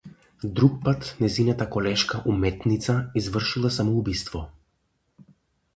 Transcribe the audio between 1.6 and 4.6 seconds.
колешка уметница извршила самоубиство.